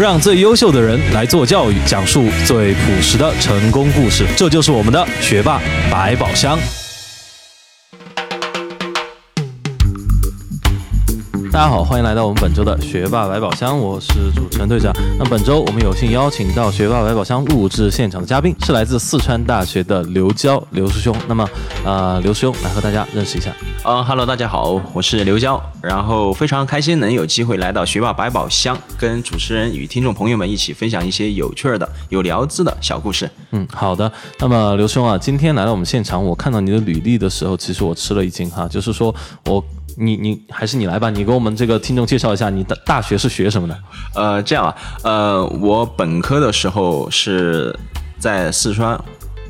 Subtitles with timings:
[0.00, 4.24] 让最优秀的人来做教育，讲述最朴实的成功故事。
[4.34, 5.60] 这就是我们的学霸
[5.92, 6.58] 百宝箱。
[11.52, 14.92] 大家好，欢迎来到我们本周的学霸百宝箱，我是主持人队长。
[15.18, 21.14] 那本周我们有幸邀请到学霸百宝箱录制现场的嘉宾是来自四川大学的刘娇刘师兄。
[21.26, 21.48] 那么，
[21.84, 23.52] 呃，刘师兄来和大家认识一下。
[23.84, 33.28] 嗯哈喽，大家好，我是刘娇，然后非常开心能有机会来到学霸百宝箱，跟主持人与听众朋友们一起分享一些有趣的、有聊资的小故事。
[33.50, 34.10] 嗯，好的。
[34.38, 39.12] 那么刘兄啊，今天来到我们现场，我看到你的履历的时候，其实我吃了一惊哈，就是说
[39.46, 39.62] 我。
[40.00, 43.78] 你你还是你来吧，你给我们这个听众介绍一下，你的大学是学什么的？
[44.14, 47.78] 呃，这样啊，呃，我本科的时候是
[48.18, 48.98] 在四川，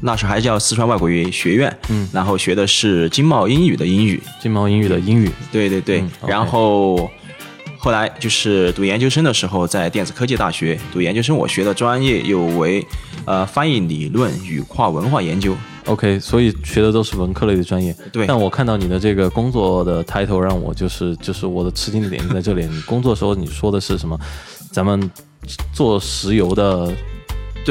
[0.01, 7.09] 那时候还叫四川外国语学院，嗯，然后学的是经贸英语的英语，经贸英语的英语，对对对，然后
[7.83, 12.87] 后来就是读研究生的时候，在电子科技大学读研究生，我学的专业又为
[13.25, 15.57] 呃翻译理论与跨文化研究。
[15.87, 17.97] OK，所以学的都是文科类的专业。
[18.13, 22.67] 对，但我看到你的这个工作的 title 让我就是就是我的吃惊的点就在这里。
[22.67, 24.17] 你工作时候你说的是什么？
[24.71, 25.11] 咱们
[25.73, 26.95] 做石油的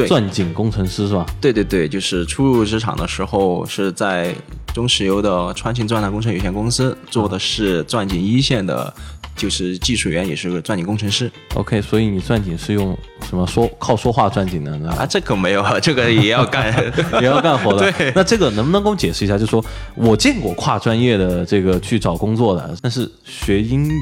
[0.07, 1.25] 钻井工程师是吧？
[1.41, 4.33] 对对对，就是初入职场的时候是在
[4.73, 8.93] 中石油的川庆钻探工程有限公司做的是钻井一线的。
[9.35, 11.31] 就是技术员，也是个钻井工程师。
[11.55, 12.97] OK，所以你钻井是用
[13.29, 14.89] 什么说靠说话钻井的呢？
[14.91, 16.73] 啊，这个没有，这个也要干，
[17.21, 17.89] 也要干活的。
[17.93, 19.37] 对，那这个能不能给我解释一下？
[19.39, 19.63] 就是说
[19.95, 24.01] 我见过跨专业的这个去找工作的，但是学英语。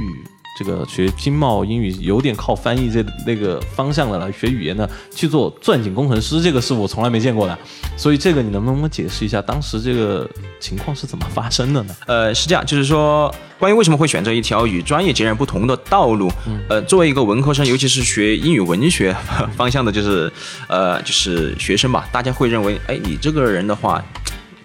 [0.58, 7.58] 这个学经贸英语有点靠翻译这那个方向的来学语言的去做钻井工程师，这个是我从来没见过的，
[7.96, 10.28] 所以这个你能不能解释一下当时这个
[10.60, 11.96] 情况是怎么发生的呢？
[12.08, 16.32] 呃，是这样，就是说关于为什么会选择一条与专业截然不同的道路，
[16.68, 19.16] 呃，作为一个文科生，尤其是学英语文学
[19.56, 20.32] 方向的，就是
[20.68, 24.04] 呃，就是学生吧，大家会认为，哎，你这个人的话。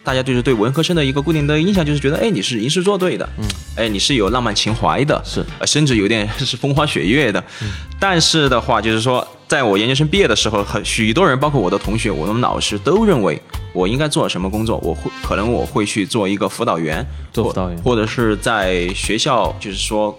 [0.05, 3.45] 大家就是对文科生的一个固定的印象，就是觉得，哎，你是吟诗作对的，嗯，
[3.77, 7.43] 哎，你是有浪漫情怀的，是，甚至有点是风花雪月的。
[8.01, 13.41] 但是的话，就是说，在我研究生毕业的时候，很许多人，包括我的同学、我的老师，都认为
[13.73, 14.77] 我应该做什么工作？
[14.79, 20.19] 我会可能我会去做一个辅导员，做辅导员，或者是在学校，就是说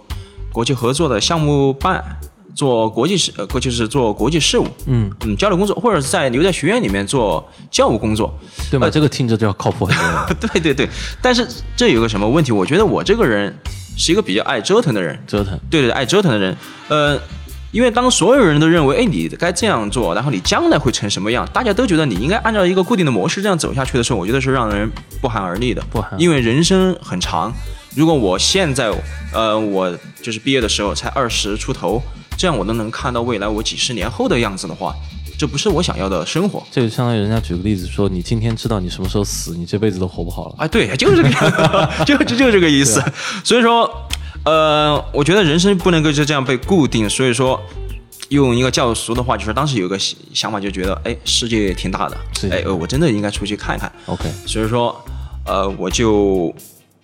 [0.51, 2.01] 国际合作的项目办。
[2.55, 8.33] 做国际事，呃，过去是做国际事务，嗯嗯，交流工作，或者是在留在学院里面做教务工作，
[8.69, 8.89] 对吧？
[8.89, 10.35] 这个听着就要靠谱很多。
[10.47, 10.89] 对对对，
[11.21, 12.51] 但是这有个什么问题？
[12.51, 13.55] 我觉得我这个人
[13.97, 16.55] 是一个比较爱折腾的人，折腾，对对，爱折腾的人。
[16.89, 17.19] 呃，
[17.71, 24.87] 因为当所有人都认为，哎，你该这样做，然后你将来会成什么样，大家都觉得你应该按照一个固定的模式这样走下去的时候，我觉得是让人
[25.19, 25.83] 不寒而栗的。
[25.89, 27.51] 不寒，因为人生很长。
[27.95, 28.91] 如果我现在，
[29.33, 32.01] 呃，我就是毕业的时候才二十出头。
[32.37, 34.93] 这样我都能看到未来我几十年后的样子的话，
[35.37, 36.61] 这不是我想要的生活。
[36.71, 40.55] 这就相当于人家举个例子说，你今天知道你什么时候死，你这辈子都活不好了。
[40.57, 43.01] 哎，对，就是这个， 就就就这个意思。
[43.43, 43.89] 所以说，
[44.43, 47.09] 呃，我觉得人生不能够就这样被固定。
[47.09, 47.59] 所以说，
[48.29, 49.97] 用一个较俗的话，就是当时有个
[50.33, 52.17] 想法，就觉得，哎，世界挺大的，
[52.51, 53.91] 哎，我真的应该出去看看。
[54.07, 54.95] OK，所以说，
[55.45, 56.53] 呃，我就。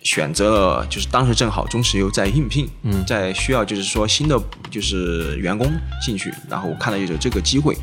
[0.02, 4.40] 选择了，就是当时正好中石油在应聘，嗯，在需要就是说新的
[4.72, 5.70] 就是员工
[6.02, 7.76] 进去，然后我看到有这个机会，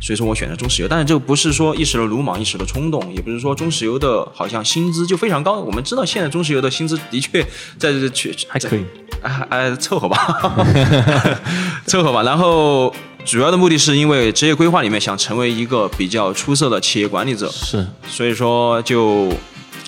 [0.00, 0.88] 所以说我选择中石油。
[0.88, 5.60] 但是这个不是说一时的鲁莽，一时的冲动，也不是说中石油的好像薪资就非常高。
[5.60, 7.40] 我们知道现在中石油的薪资的确
[7.78, 8.84] 在这去还可以，
[9.22, 10.66] 哎哎凑合吧，
[11.86, 12.24] 凑合吧。
[12.24, 12.92] 然后
[13.24, 19.32] 主要的目的是因为职业规划里面想成为一个比较出色的企业管理者，是，所以说就。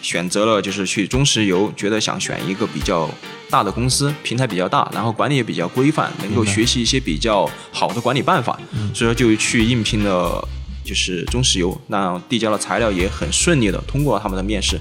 [0.04, 3.09] 选择了就是去中石油，觉得想选一个比较
[3.48, 8.60] 大的公司，平台比较大，然后管理也比较规范，能够学习一些比较好的管理办法，
[8.93, 10.47] 所以说就去应聘了，
[10.84, 14.78] 就是中石油，那递交了材料也很顺利的通过了他们的面试，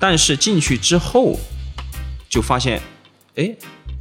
[0.00, 1.38] 但是进去之后
[2.30, 2.80] 就发现，
[3.36, 3.54] 哎，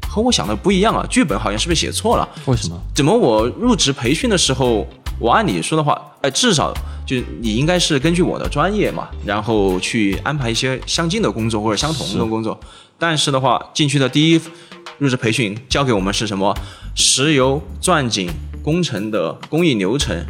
[0.08, 2.28] 和我想的不一样啊，剧本好像是不是写错了？
[2.46, 2.82] 为什么？
[2.96, 4.88] 怎么我入职培训的时候？
[5.20, 6.74] 我按你说的话，哎，至少
[7.06, 12.60] 就你应该是根据我的专业嘛，然后去安排一些相近的工作或者相同的工作。
[13.00, 14.40] 但是的话，进去的第一
[15.00, 16.56] 入职培训教给我们是什么？
[16.94, 18.30] 石油钻井
[18.62, 20.24] 工程的工艺流程，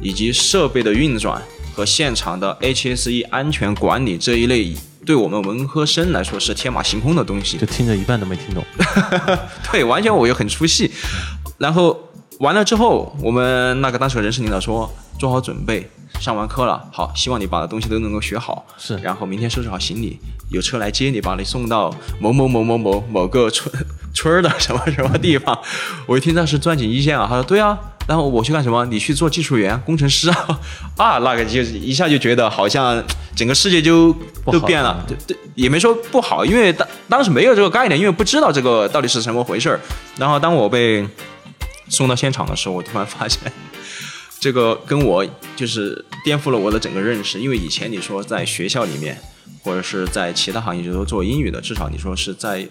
[0.00, 1.42] 以及设备的运转
[1.74, 4.74] 和现场的 HSE 安全管理这一类，
[5.04, 7.58] 对我们文科生来说是天马行空的东西。
[7.58, 8.64] 就听着一半都没听懂。
[9.70, 10.90] 对，完全我又很出戏，
[11.58, 12.00] 然后。
[12.40, 15.88] 完了之后，我们那个当时的人事领导说做好准备，
[16.20, 20.18] 上完课了，好，希望你把东西都能够学好，是然后明天收拾好行李，
[20.50, 23.72] 有车来接你，把你送到某某某某某某个村
[24.12, 25.58] 村儿的什么什么地方。
[26.06, 28.84] 我一听那是钻井一线啊，他说对啊，然后我去干什么？
[28.86, 30.60] 你去做技术员、工程师啊？
[30.96, 33.02] 啊， 那个就一下就觉得好像
[33.34, 34.14] 整个世界就
[34.46, 39.80] 都变了，对对，也没说不好，因为当当时没有这个概念，因为不知道这个到底是什么回事儿。
[40.16, 41.06] 然后当我被
[41.88, 43.40] 送到现场的时候，我突然发现。
[44.44, 45.26] 这个跟我
[45.56, 49.18] 就是颠覆了我的整个认识，因为以前你说在学校里面，
[49.62, 52.68] 或者是在其他行业，就是做英语的，至少你说是在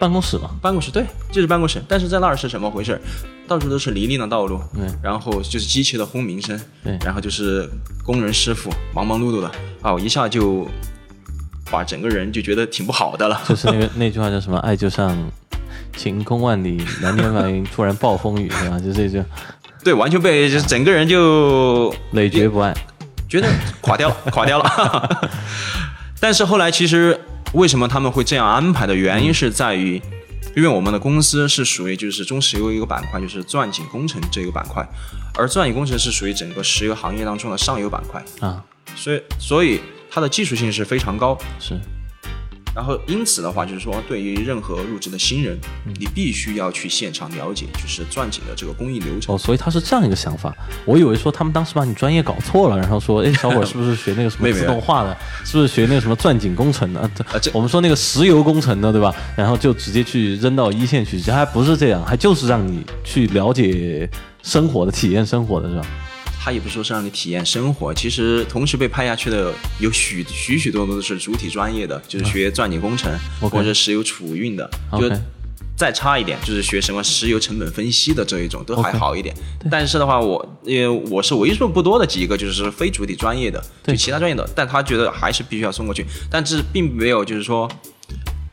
[0.00, 1.80] 办公室嘛，办公室，对，就是办公室。
[1.86, 3.00] 但是在那儿是什么回事？
[3.46, 7.70] 到处都是泥泞的道路，对然后就是机器的轰鸣声，对然后就是
[8.04, 9.48] 工人师傅忙忙碌碌的
[9.80, 10.66] 啊，我一下就
[11.70, 13.40] 把整个人就觉得挺不好的了。
[13.48, 14.58] 就是那个那句话叫什么？
[14.58, 15.16] 爱就像
[15.96, 18.80] 晴空万里，蓝天白云，突然暴风雨，是吧？
[18.80, 19.22] 就这句
[19.84, 22.74] 对，完全被就是整个人就累觉不安。
[23.28, 23.48] 觉得
[23.80, 25.30] 垮掉了， 垮掉了。
[26.20, 27.18] 但是后来其实
[27.54, 30.00] 为什么他们会这样安排的原因是在于，
[30.54, 34.86] 因为我们的公司是属于就是中石油一个板块，就是钻井工程这个板块，
[35.34, 38.62] 而钻井工程是属于整个石油行业当中的上游板块，啊，
[38.94, 39.80] 所以所以
[40.10, 41.36] 它的技术性是非常高。
[41.58, 41.80] 是
[42.74, 45.58] 然后因此的话，就是说对于任何入职的新人，
[45.98, 49.34] 你必须要去现场了解，就是钻井的这个工艺流程。
[49.34, 50.54] 哦，所以他是这样一个想法。
[50.84, 55.16] 我以为说他们当时把你专业搞错了，然后说，哎，小伙 是不是学那个什么自动化的？
[55.44, 57.10] 是不是学那个什么钻井工程的？
[57.40, 59.14] 这 我们说那个石油工程的，对吧？
[59.36, 64.08] 然后就直接去扔到一线去，其实还不是这样，还就是让你去了解
[64.42, 65.86] 生活的、体验生活的，是吧？
[66.44, 74.68] 他也不是说是让你体验生活，其实同时被派下去的有许许许多多都是主体专业的，就是学钻井工程、或者石油储运的，
[74.98, 75.08] 就
[75.76, 79.32] 再差一点就是学什么石油成本分析的这一种都还好一点。
[79.70, 87.70] 但是的话，我因为我是为数不多的几个就是非主体专业的，对就其他专业的，但他觉得还是必须要送过去，但是并没有就是说。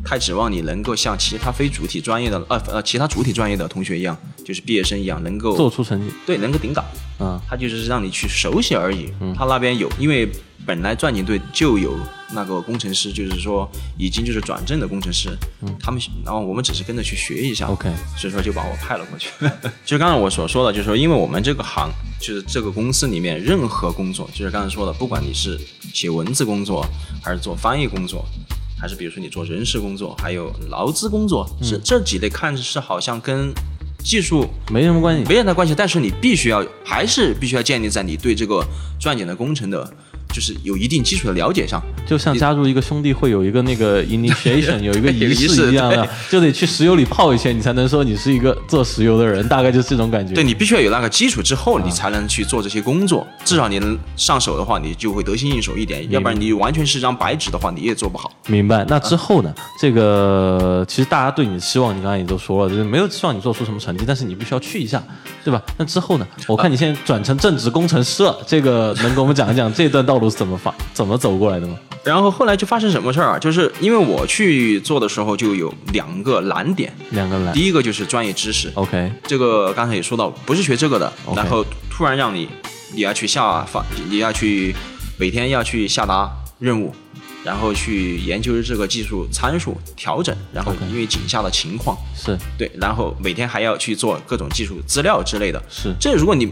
[0.02, 4.18] 太指望你能够像其他非主体专业的呃呃其他主体专业的同学一样，
[4.50, 6.84] 就是毕业生一样能够做出成绩，对能够顶岗，
[7.20, 9.14] 嗯，他就是让你去熟悉而已。
[9.22, 10.28] 嗯他那边有，因为
[10.66, 11.96] 本来钻井队就有
[12.34, 15.30] 那个工程师，就是说已经就是转正的工程师，
[15.80, 19.30] 他们然后我们只是跟着去学一下 OK 所以说就把我派了过去。
[19.86, 25.60] 就刚才我所说的，就是说因为我们这个行，就是这个公司里面任何工作，就是刚才说的，不管你是
[25.94, 26.84] 写文字工作，
[27.24, 28.26] 还是做翻译工作。
[28.82, 33.54] 还是比如说你做人事工作，还有劳资工作，是这几类看是好像跟
[34.04, 35.24] 技术没什么关系。
[35.28, 38.66] 没太大关系，但是你必须要还是必须要建立在你对这个
[39.00, 39.94] 钻井的工程的，
[40.34, 41.82] 就是有一定基础的了解上。
[42.06, 50.34] 就像加入一个兄弟会有一个那个 initiation， 有一个仪仪式式一样的，就得去石油里泡一圈，你才能说你是一个做石油的人，大概就是这种感觉。
[50.34, 53.28] 对你必须要有那个基础之后，你才能去做这些工作。
[53.46, 56.10] 至少你能上手的话，你就会得心应手一点。
[56.10, 58.32] 要不然你完全是张白纸的话，你也做不好。
[58.48, 58.86] 明白。
[58.88, 59.54] 那之后呢？
[59.80, 65.02] 这个其实大家对你的期望，你刚才也都说了，就是没有期望你做出什么成绩，但是你必须要去一下，
[65.44, 65.62] 对吧？
[65.78, 66.28] 那之后呢？
[66.48, 71.78] 我看你现在转成正职工程师了，这个能给我们讲一讲这段道路是怎么发、怎么走过来的吗？
[72.04, 73.38] 然后后来就发生什么事儿啊？
[73.38, 81.12] 就是因为我去做的时候就有两个难点，两个难第一个就是专业知识，，OK，这个刚才也说到，不是学这个的。
[81.36, 82.48] 然后突然让你
[82.94, 84.74] 你要去下发，你要去
[85.18, 86.96] 每天要去下达任务，
[87.44, 92.38] 然后去研究这个技术参数调整，然后因为井下的情况，是。
[92.58, 95.62] 对，然后每天还要去做各种技术资料之类的。
[95.70, 95.94] 是。
[96.00, 96.50] 这如果你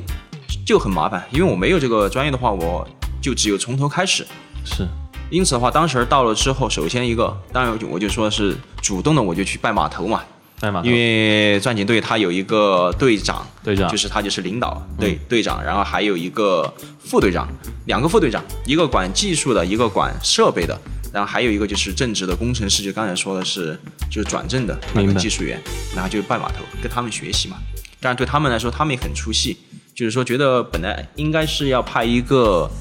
[0.65, 2.85] 就很麻烦，因为我没有这个专业的话，我
[3.21, 4.25] 就只有从头开始。
[4.63, 4.87] 是。
[5.29, 10.23] 因此的话，当时到了之后，首先一个，当然我就说是主动的，我就去拜码头嘛，
[10.57, 10.87] 代码头。
[10.87, 13.89] 因为钻井队他有一个队长，队长。
[13.89, 17.45] 就是他就是领导队、队长，然后还有一个副队长，
[17.87, 20.79] 两个副队长，一个管技术的，一个管设备的，
[21.11, 23.77] 然后还有一个就是正职的工程师，就刚才说的是
[24.09, 25.61] 就是转正的那个技术员，
[25.93, 27.57] 然后就拜码头跟他们学习嘛。
[27.99, 29.57] 当然对他们来说，他们也很出戏，
[29.93, 32.71] 就是说觉得本来应该是要派一个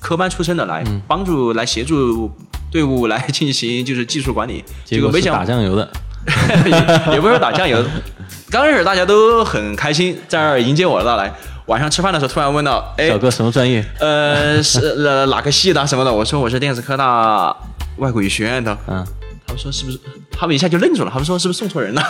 [0.00, 2.30] 科班出身的来嗯帮助来协助
[2.72, 5.88] 队伍 来进行就是技术管理，结果没想打酱油的，
[6.66, 7.84] 也也不是打酱油。
[8.50, 11.32] 刚开始大家都很开心，在那儿迎接我的到来。
[11.66, 13.84] 晚上吃饭的时候，突然问到：“哎小，哥什么专业？
[14.00, 17.54] 呃，是呃哪个系的什么的？”我说：“我是电子科大
[17.98, 18.76] 外国语学院的。
[18.88, 19.06] 嗯，”
[19.46, 20.00] 他们说：“是不是？”
[20.36, 21.10] 他们一下就愣住了。
[21.10, 22.02] 他们说：“是不是送错人了？”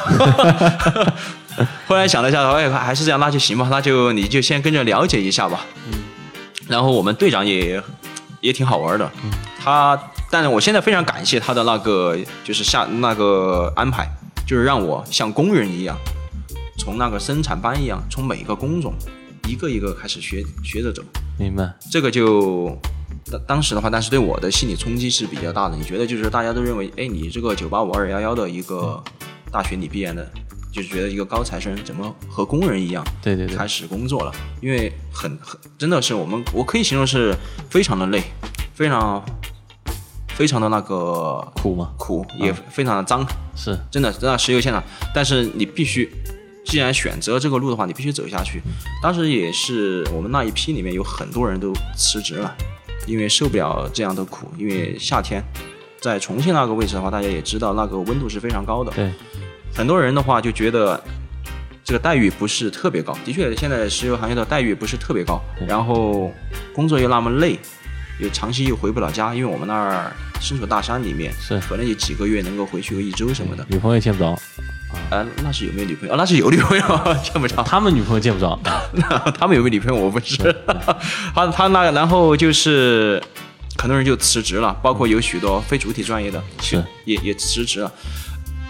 [1.86, 5.60] 后来想了一下，哎，还是这样，那就行吧，那就你就先跟着了解一下吧。
[5.92, 5.98] 嗯。
[6.70, 7.82] 然后我们队长也
[8.40, 9.10] 也挺好玩的，
[9.58, 10.00] 他，
[10.30, 14.08] 但是我现在非常感谢他的那个就是下那个安排，
[14.46, 15.98] 就是让我像工人一样，
[16.78, 18.94] 从那个生产班一样，从每个工种
[19.48, 21.02] 一个一个开始学学着走。
[21.36, 22.78] 明白，这个就
[23.28, 25.76] 当当时的话，但是对我的心理冲击是比较大的。
[25.76, 29.02] 你觉得就是大家都认为，哎，你这个九八五二幺幺的一个
[29.50, 30.30] 大学你毕业的，
[30.72, 34.32] 就是觉得一个高材生怎么和工人一样对对对，开始工作了？
[34.60, 37.34] 因为很很真的是我们，我可以形容是
[37.68, 38.22] 非常的累，
[38.74, 39.24] 非常
[40.28, 41.92] 非常的那个苦吗？
[41.98, 44.82] 苦，也非常的脏，是真的真的石油现场。
[45.14, 46.10] 但是你必须，
[46.64, 48.62] 既然选择这个路的话，你必须走下去。
[49.02, 52.54] 当时也是我们那一批里面有很多人都辞职了，
[53.06, 54.50] 因为受不了这样的苦。
[54.56, 55.42] 因为夏天
[56.00, 58.90] 在重庆那个位置的话，大家也知道那个温度是非常高的。
[58.92, 59.12] 对，
[59.74, 61.02] 很多人的话就觉得
[61.84, 63.16] 这个待遇不是特别高。
[63.24, 66.32] 的确，现在石油行业的待遇不是特别高，然后
[66.74, 67.58] 工作又那么累，
[68.20, 73.64] 又长期又回不了家，因为我们那儿身处大山里面，是可能有几个月能够回去个一周什么的。
[73.68, 74.30] 女朋友见不着，
[75.10, 76.14] 啊，那是有没有女朋友？
[76.14, 76.84] 啊， 那是有女朋友，
[77.24, 77.62] 见不着。
[77.62, 78.58] 他们女朋友见不着，
[79.38, 80.36] 他们有没有女朋友我不知。
[81.34, 83.22] 他他那个，然后就是
[83.78, 87.90] 很多人就辞职了，包括有许多非主体专业的是也也辞职了。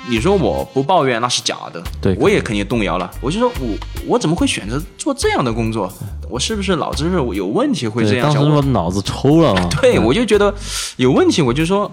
[0.09, 3.11] 你说我不抱怨那是假的，对我也肯定动摇了。
[3.21, 3.77] 我就说我
[4.07, 5.93] 我怎么会选择做这样的工作？
[6.29, 8.35] 我是不是脑子是有问题会这，样想？
[8.35, 10.53] 当时我我脑子抽了啊， 对，我就觉得
[10.97, 11.91] 有问题，我就说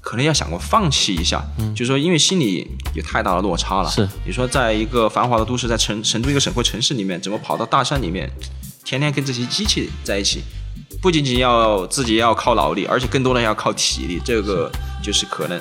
[0.00, 3.90] 可能要想过放弃一下，嗯就说因为心里有太大的落差了。
[3.90, 8.30] 是你说在一个繁华的都市，在成成都一个省会城市里面，怎么跑到大山里面，
[8.84, 10.42] 天天跟这些机器在一起？
[11.02, 14.70] 不仅仅要自己要靠脑力，而且更多的要靠体力，这个
[15.02, 15.60] 就是可能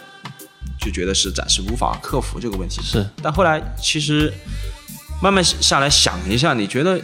[0.86, 2.80] 就觉得是暂时无法克服这个问题。
[2.84, 4.32] 是但后来其实
[5.22, 7.02] 慢慢下来想一下，你觉得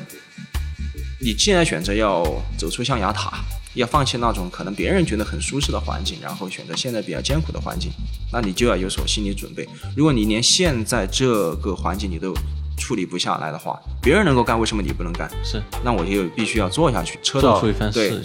[1.20, 2.24] 你既然选择要
[2.58, 7.92] 走出象牙塔，要放弃那种可能别人觉得很舒适的环境，然后选择现在比较艰苦的环境，
[8.32, 9.68] 那你就要有所心理准备。
[9.96, 12.36] 如果你连现在这个环境你都
[12.82, 15.30] 处理不下来的话，别人能够干，为什么你不能干？
[15.44, 17.80] 是，那我就必须要做下去，车到做出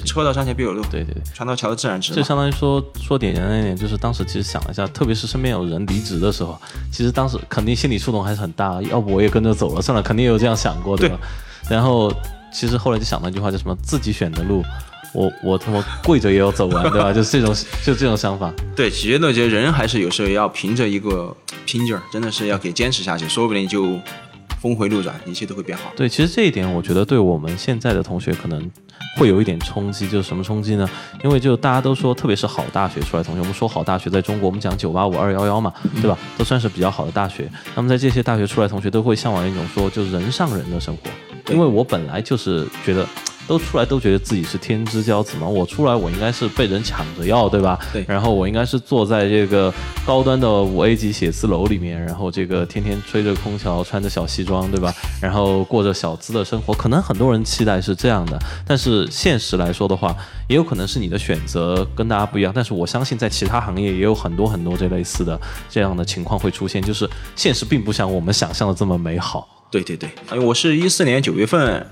[0.04, 1.22] 车到山前必有路，对对对。
[1.34, 2.16] 船到桥头自然直嘛。
[2.16, 6.58] 就相当于说说点简单一点，就是当时其实想了一下，特别是身边有人离职的时候，
[6.90, 11.18] 其实当时肯定心理触动还是很大，要不我也跟着走了算了，肯定也有这样想过，对吧？
[11.68, 12.12] 然后
[12.52, 14.64] 其实后来就想到一句话，叫什么自己选的路，
[15.12, 17.12] 我我他妈跪着也要走完，对吧？
[17.14, 23.98] 就是这种就这种想法，对，觉得觉得人还是有时候要凭着一个拼劲儿，真的是要给坚持下去，说不定就
[24.66, 25.92] 峰回路转，一切都会变好。
[25.96, 28.70] 对，其实这一点我觉得对我们现在的同学可能
[29.16, 30.88] 会有一点冲击，就是什么冲击呢？
[31.22, 36.18] 因为就大家都说，特别是好大学出来的同学，我们说好大学在中国，我们讲九八五二幺幺嘛，对吧？
[36.36, 37.48] 都算是比较好的大学。
[37.74, 41.10] 那么在这些大学出来的同学都会向往一种说，就是人上人的生活。
[41.52, 43.06] 因为我本来就是觉得。
[43.46, 47.78] 都出来都觉得自己是天之骄子嘛，我出来我应该是被人抢着要，对吧？
[47.92, 49.72] 对然后我应该是坐在这个
[50.04, 54.92] 高端的五 A 级写字楼里面，然后这个天天吹着空调，穿着小西装，对吧？
[55.20, 56.74] 然后过着小资的生活。
[56.74, 60.14] 可能很多人期待是这样的，但是现实来说的话，
[60.48, 62.52] 也有可能是你的选择跟大家不一样。
[62.54, 69.48] 但是我相信在其他行业也有很多很多这类似的这样的情况会出现，就是现实并不像我们想象的这么美好。
[69.70, 71.84] 对对对，因为我是一四年九月份，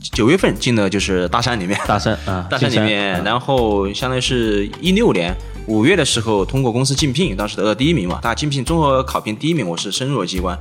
[0.00, 3.22] 九月份进的就是大山里面，大山啊， 大山里面，啊。
[3.24, 5.34] 然后相当于是一六年
[5.66, 10.56] 五月的时候通过公司竞聘，当时得到第一名嘛，大竞聘综合考评第一名，我是深入了机关，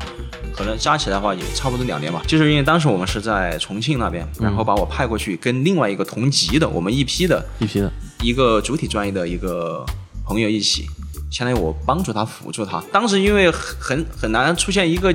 [0.56, 2.22] 可能加起来的话也差不多两年吧。
[2.26, 7.92] 就是因为当时我们是在重庆那边，然后把我派过去跟另外一个同级的我们一批的一批的，
[8.24, 9.86] 一个主体专业的一个
[10.26, 10.88] 朋友一起，
[11.30, 12.84] 相当于我帮助他辅助他。
[12.92, 15.14] 当时因为很很难出现一个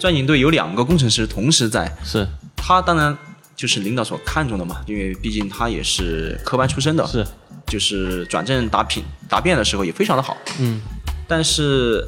[0.00, 2.26] 钻井队有两个工程师同时在，是。
[2.64, 3.16] 他当然
[3.62, 7.24] 就是领导所看重的嘛，因为毕竟他也是科班出身的，是，
[7.64, 10.36] 就是转正答评答辩的时候也非常的好。
[10.58, 10.80] 嗯，
[11.28, 12.04] 但是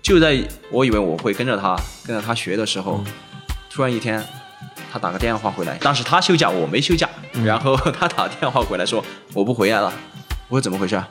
[0.00, 3.02] 就在我以为我会跟着他跟着他学的时候，
[3.68, 4.24] 突然一天
[4.92, 7.10] 他打个电话回来，当时他休假我没休假，
[7.44, 9.92] 然后他打电话回来说我不回来了，
[10.46, 11.08] 我说怎么回事啊？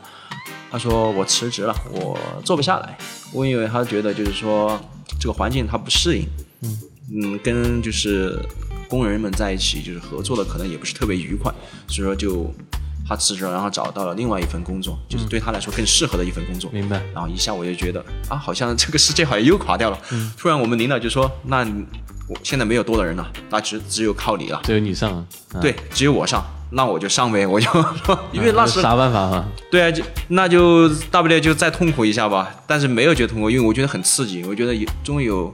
[0.72, 2.98] 他说我辞职了，我做不下来。
[3.34, 4.80] 我以为他觉得就是说
[5.20, 6.26] 这个环境他不适应，
[6.62, 6.80] 嗯
[7.44, 8.40] 跟就是
[8.88, 11.52] 工人们在一起就是合作的可能也不是特别愉快，
[11.88, 12.54] 所以说就
[13.08, 16.72] 他辞职了，然后找到了另外一份工作，就是对他来说更适合的一份工作。
[16.72, 17.02] 明白。
[17.14, 20.00] 然后一下我就觉得啊，好像这个世界好像又垮掉了。
[20.38, 21.68] 突然我们领导就说：“那
[22.30, 24.62] 我现在没有多的人了，那只只有靠你了。
[24.64, 26.42] 只有你上啊，啊对，只有我上，
[26.72, 27.46] 那我就上呗。
[27.46, 27.70] 我就
[28.06, 29.46] 说，因为那是啥办法啊？
[29.70, 32.50] 对啊，就那就大不了就再痛苦一下吧。
[32.66, 34.42] 但是没有觉得痛苦，因为我觉得很刺激。
[34.46, 35.54] 我觉得有终于有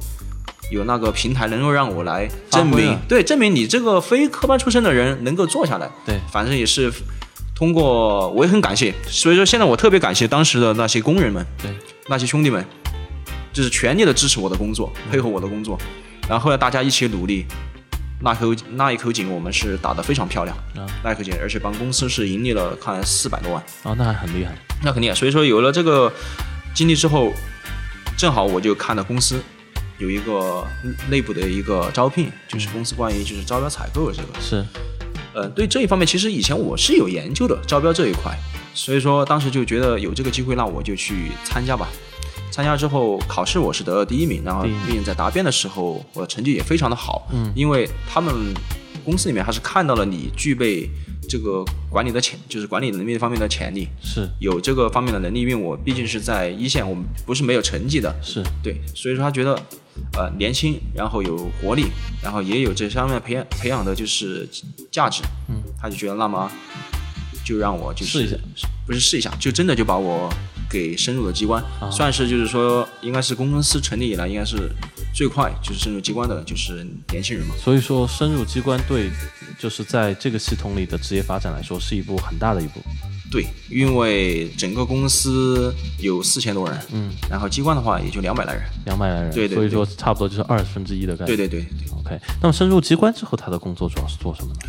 [0.69, 5.89] 有那个平台能够让我来证明对，证明你这个非科班出身的人能够做下来。
[6.05, 6.91] 对反正也是
[7.55, 8.93] 通过，我也很感谢。
[9.07, 11.71] 所以说现在我特别感谢当时的那些工人们，对，
[12.07, 12.63] 那些兄弟们，
[13.51, 15.77] 就是全力的支持我的工作，配合我的工作。
[16.27, 17.45] 然后后来大家一起努力，
[18.21, 24.53] 那口那一口井我们是打得非常漂亮，啊那一口井，而且帮公司是盈利了看四百多万，啊，那还很厉害。
[24.83, 25.15] 那肯定啊。
[25.15, 26.11] 所以说有了这个
[26.73, 27.33] 经历之后，
[28.15, 29.41] 正好我就看了公司
[29.99, 30.65] 有一个
[31.09, 34.65] 内部的一个招聘，就是公司关于就是招标采购的这个，是，
[35.33, 38.33] 呃，对这一方面其实以前我是有研究的，招标这一块，
[38.73, 41.87] 所以说当时就觉得有这个机会，那我就去参加吧。
[42.51, 48.33] 参加之后考试我是得了第一名，然后并且在答辩的时候我的成绩也非常的好，嗯，因为他们
[49.05, 50.89] 公司里面还是看到了你具备
[51.29, 54.27] 这个管理的潜，就是管理能力方面的潜力，是。
[54.39, 59.57] 有这个方面的能力，因为我毕竟是在一线，我们不是没有成绩的，是，对，所以说他觉得，
[60.13, 61.87] 呃，年轻，然后有活力，
[62.21, 64.47] 然后也有这方面培养培养的就是
[64.91, 66.51] 价值，嗯，他就觉得那么
[67.43, 70.31] 就让我就是试一下，不是试一下，就真的就把我
[70.69, 74.69] 给深入的机关，啊算是就是说应该是公司成立以来应该是
[75.13, 79.09] 最快就是深入机关的就是年轻人嘛，所以说深入机关对，
[79.57, 82.79] 就是在这个系统里的职业发展来说，是一步很大的一步。
[83.31, 91.47] 对，因为整个公司有四千多人，嗯，然后机关的话也就两百来人，两百来人，对对所以说差不多就是二分之一的概对率。
[91.47, 91.99] 对对对。
[91.99, 94.59] OK，那么深入机关之后，他的工作主要是做什么呢？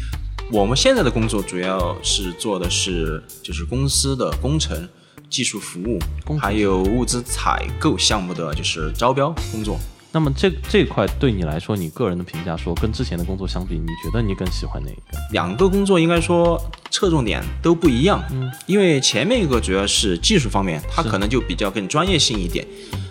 [0.52, 4.86] 我们现在的工作主要是做的是就是公司的工程、
[5.30, 9.78] 技术服务工，还有物资采购项目的就是招标工作。
[10.12, 15.16] 那么这这块对你来说，你个人的评价说，跟之前的工作相比，你觉得你更喜欢哪一个？
[15.30, 16.60] 两个工作应该说
[16.90, 22.66] 侧重点都不一样，嗯，因为前面一个主要是技术方面，它可能就比较更专业性一点，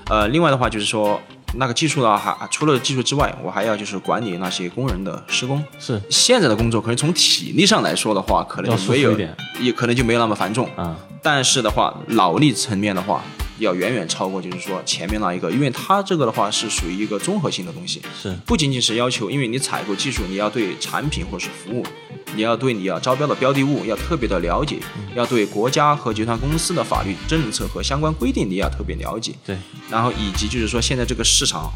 [0.10, 1.18] 呃，另外的话就是说
[1.54, 5.64] 那个技术的话，还除了技术之外，我还要就是管理那些工人的施工。
[5.80, 6.02] 是。
[6.10, 13.24] 现在的工作可能从体力上来说的话，可能要就没有舒服一点，也可能就没有那么繁重，啊，但是的话，脑力层面的话，
[13.60, 18.34] 要远远超过就是说前面那一个，因为它这个的话是属于一个综合性的东西，是。
[18.46, 21.86] 不仅仅是要求，因为你采购技术，你要对产品或者是服务，
[22.36, 24.78] 你要对你要招标的标的物要特别的了解，
[25.14, 29.58] 要对国家和集团公司的法律政策和相关规定你要特别了解，对，
[29.90, 31.70] 然后以及就是说现在这个市场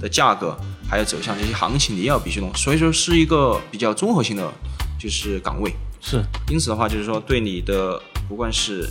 [0.00, 0.56] 的价格，
[0.88, 4.50] 还有走向这些行情，你要必须懂，所以说是一个比较综合性的
[4.98, 5.70] 就是岗位。
[6.00, 6.22] 是。
[6.48, 8.88] 因此的话，就是说对你的不管是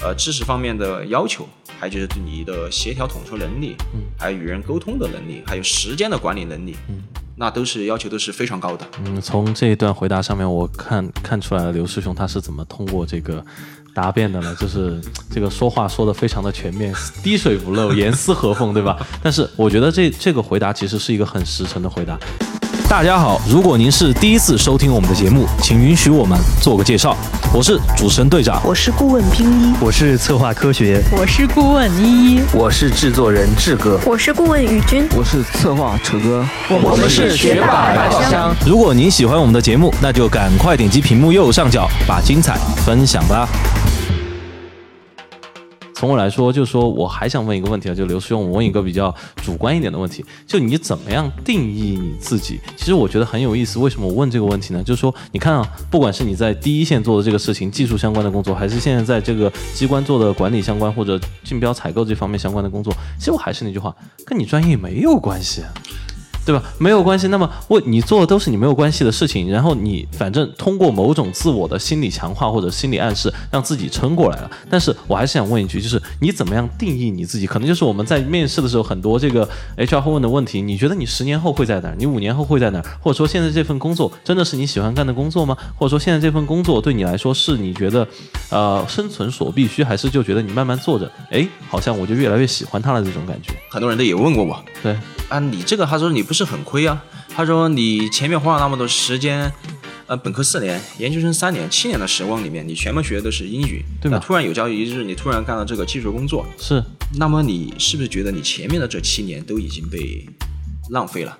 [0.00, 1.46] 呃知识方面的要求，
[1.80, 7.02] 还有就是对你的协调统筹能力，嗯，还有与人沟通的能力，还有时间的管理能力，嗯，
[7.36, 8.86] 那都是要求都是非常高的。
[9.04, 13.44] 嗯，从这一段回答上面，我看看出来了，刘师兄他是怎么通过这个
[13.94, 14.54] 答辩的呢？
[14.60, 19.04] 就是这个说话说的非常的全面，滴水不漏，严丝合缝，对吧？
[19.22, 22.18] 但是我觉得这这个回答其实是一个很实诚的回答。
[22.88, 27.16] 大家好，如果您是第一次收听我们的节目，请允许我们做个介绍。
[27.52, 38.54] 我是主持人队长，我是顾问冰一，我是策划科学，我是顾问依依，我是制作人志哥，我是顾问宇君，我是策划扯哥，我们是学霸宝箱。
[38.64, 43.48] 如果您喜欢我们的节目，那就赶快点击屏幕右上角，把精彩分享吧。
[45.96, 52.60] 从我来说，就是说我还想问一个问题啊，就刘师兄，我问一个比较主观一点的问题，就你怎么样定义你自己？
[52.76, 53.78] 其实我觉得很有意思。
[53.78, 54.84] 为什么我问这个问题呢？
[54.84, 65.62] 就是说，你看啊，不管是你在第一线做的这个事情，技术相关的工作，还是现在在这个机关做的管理相关或者竞标采购这方面相关的工作，其实我还是那句话，跟你专业没有关系。
[66.46, 66.62] 对吧？
[66.78, 67.28] 没有关系。
[67.28, 74.50] 那么我你做的都是你没有关系的事情，然后你反正通过某种自我的心理强化或者心理暗示，让自己撑过来了。
[74.70, 77.46] 但是我还是想问一句，就是你怎么样定义你自己？
[77.46, 80.62] 可能就是我们在面试的时候，很多这个 HR 会问的问题。
[80.62, 81.96] 你觉得你十年后会在哪儿？
[81.98, 82.84] 你五年后会在哪儿？
[83.02, 85.56] 或者说现在这份工作真的是你喜欢干的工作吗？
[85.76, 88.06] 或者说现在这份工作对你来说是你觉得
[88.50, 93.52] 呃生存所必须，还是就觉得你慢慢做着，哎，好像我就越来越喜欢它了这种感觉？
[93.70, 94.96] 很多人都也问过我，对，
[95.28, 97.02] 啊，你这个他说你不是很亏啊？
[97.28, 99.50] 他说你前面花了那么多时间，
[100.06, 106.82] 呃，本科四年，研究生三年，七年的时光里面，你全部学的都是英语，对吧那突然有朝一日，你突然干了这个技术工作，是
[107.18, 110.26] 那么你是不是觉得你前面的这七年都已经被
[110.90, 111.36] 浪费了？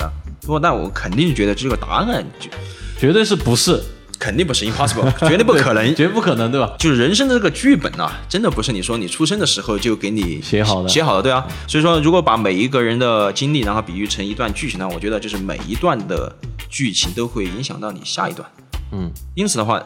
[0.00, 0.10] 啊，
[0.42, 2.50] 不过那我肯定觉得这个答案就
[2.98, 3.80] 绝对是不是？
[4.18, 6.74] 肯定不是 impossible， 绝对不可能，绝不可能，对吧？
[6.78, 11.46] 就是人生的这个剧本啊，真的不是你说你出生的时候就给你写好的写好的，对啊。
[11.68, 16.34] 所以说，如果把每一个人的经历，然后比喻成一段剧情呢，我觉得就是每一段的
[16.68, 18.48] 剧情都会影响到你下一段。
[18.92, 19.82] 嗯，因此的话，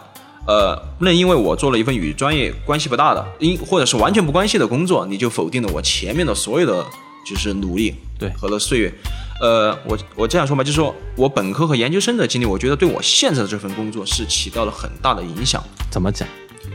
[0.47, 6.85] 呃，不能因为我做了一份与专业关系不大的，因或者是完全不关系的工作，你就否定了我前面的所有的
[7.27, 8.93] 就是努力对和的岁月。
[9.41, 15.63] 呃，我我这样说吧，就是说我本科和研究生的经历，我觉得对我现在的这份工作是起到了很大的影响。
[15.91, 16.29] 怎么讲？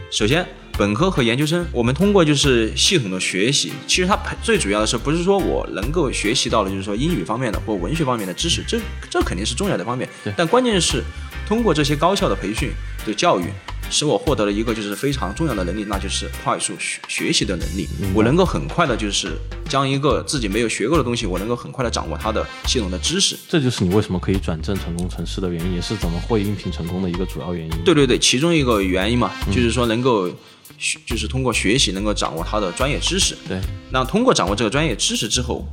[0.09, 0.43] 首先，
[0.77, 8.79] 本科和研究生，我们通过就是系统的学习，其实它最主要的是不是说我能够学习到了就是说英语方面的或文学方面的知识，这
[9.11, 10.09] 这肯定是重要的方面。
[10.35, 11.03] 但关键是
[11.47, 12.71] 通过这些高校的培训
[13.05, 13.45] 的教育，
[13.89, 17.87] 使我获得了一个就是非常重要的能力，那就是快速学学习的能力。
[18.13, 19.37] 我能够很快的就是
[19.69, 23.37] 将一个自己没有学过的东西，我能够很快的掌握它的系统的知识。
[23.47, 27.83] 这就是你为什么可以转正成功成事的原因，也是怎么会应聘成功的一个主要原因。
[27.83, 30.29] 对对对，其中一个原因嘛，就是说能够
[30.77, 33.37] 学，就是通过学习能够掌握他的专业知识。
[33.47, 33.59] 对，
[33.91, 35.65] 那通过掌握这个专业知识之后，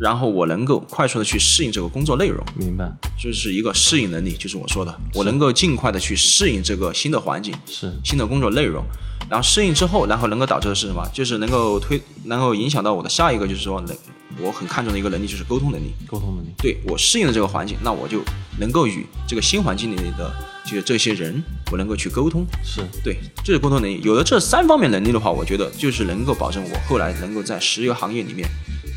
[0.00, 2.90] 然后我能够快速的去适应这个工作内容，明白，
[3.22, 8.82] 就是一个适应能力，就是我说的，我能够尽快的去适应这个新的环境，是新的工作内容。
[9.28, 11.06] 然后适应之后，然后能够导致的是什么？
[11.12, 13.94] 就是能够推，能够影响到我的下一个，就是说能
[14.40, 15.92] 我很看重的一个能力，就是沟通能力。
[16.06, 16.48] 沟通能力。
[16.56, 18.22] 对我适应了这个环境，那我就
[18.58, 20.34] 能够与这个新环境里的
[20.64, 22.44] 就是这些人，我能够去沟通。
[22.64, 24.00] 是对，这是沟通能力。
[24.02, 28.48] 有了这三方面能力的话，我觉得就是能够保证我后来能够在石油行业里面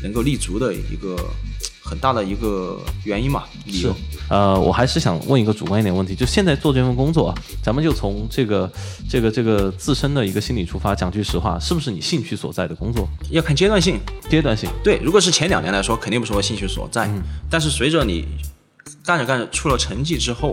[0.04, 1.16] 能够立足的一个
[1.82, 3.44] 很大的一个原因嘛。
[3.64, 3.96] 理是由。，
[4.28, 8.70] 呃，我还是想问一个主观一点问题，就现在做这份工作啊，咱们就从这个
[9.08, 13.08] 这个这个自身的一个心理出发，讲句实话，是不是你兴趣所在的工作？
[13.30, 13.98] 要看阶段性。
[14.30, 17.10] 阶段性，对，如果是前两年来说，肯定不是我兴趣所嗯在。
[17.50, 18.26] 但是随着你
[19.04, 20.52] 干着干着出了成绩之后，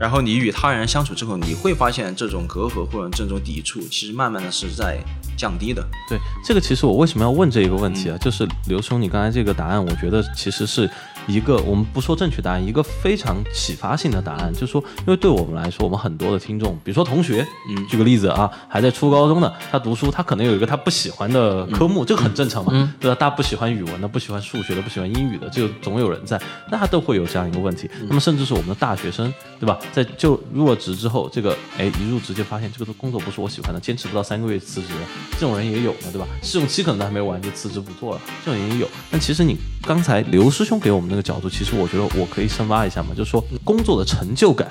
[0.00, 4.98] 然后你与他人相处之后，你会发现这种隔阂或者这种抵触，其实慢慢的是在
[5.36, 5.86] 降低的。
[6.08, 8.16] 对，这个其实我为什么要问这一个问题啊？
[8.16, 10.88] 就是刘兄，你刚才这个答案，我觉得其实是
[11.26, 14.52] 一个我们不说正确答案，一个非常启发性的答案。
[14.52, 23.14] 就是说，因为对我们来说，我们很多的听众，比如说同学，嗯，举个例子啊，还在初高中的，他读书，他可能有一个他不喜欢的科目，这个很正常嘛，对吧？
[23.14, 27.88] 大家不喜欢语文的，不喜欢数学的，不喜欢英语的，这个总有人在，那他都会有这样一个问题。
[28.08, 29.78] 那么甚至是我们的大学生，对吧？
[29.92, 34.88] 在就入了职之后，这个哎一入职就发现这个工作不是我喜欢的，坚持不到三个月辞职，
[35.32, 36.26] 这种人也有的，对吧？
[36.42, 38.88] 试用期可能都还没完就辞职不做了，这种人也有。
[39.10, 44.66] 但其实你刚才刘师兄给我们那个角度，其实我觉得我可以深挖一下嘛，就是说工作的成就感，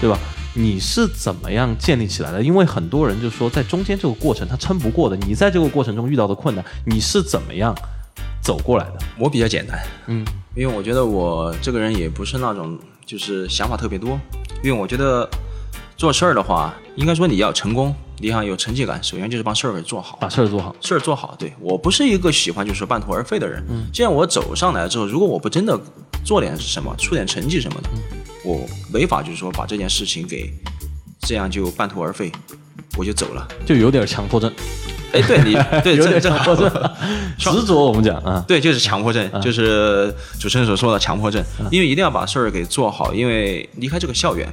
[0.00, 0.18] 对吧？
[0.56, 2.40] 你是怎么样建立起来的？
[2.40, 7.74] 因为很多人就说在中间这个过程他撑不过的，你在这个过程中遇到的困难，你是怎么样
[8.40, 8.98] 走过来的？
[9.18, 14.18] 我比较简单，嗯，因为我觉得我这个人也不是那种就是想法特别多，
[14.62, 15.28] 因为我觉得
[15.96, 20.16] 做事儿的话，应该说你要成功，你想有成绩感，首先就是把事儿给做好。
[20.20, 20.74] 把事儿做好。
[20.80, 23.64] 事儿做好，对我不是一个喜欢就是半途而废的人。
[23.68, 25.78] 嗯，既然我走上来之后，如果我不真的
[26.24, 27.88] 做点什么，出点成绩什么的，
[28.44, 30.52] 我没法就是说把这件事情给
[31.20, 32.30] 这样就半途而废，
[32.96, 33.46] 我就走了。
[33.64, 34.52] 就有点强迫症，
[35.12, 36.70] 哎，对你对 有点强迫症，
[37.38, 37.86] 执着。
[37.86, 44.48] 我们讲啊，对，就是强迫症，就是主持人所说的强迫症，因为一定要把事儿给做好，因为离开这个校园，